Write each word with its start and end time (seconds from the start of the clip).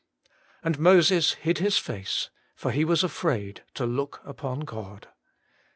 And 0.63 0.79
Moses 0.79 1.33
hid 1.33 1.59
his 1.59 1.77
face, 1.77 2.31
for 2.55 2.71
He 2.71 2.83
was 2.83 3.03
afraid 3.03 3.61
to 3.75 3.85
look 3.85 4.19
upon 4.25 4.61
God.' 4.61 5.07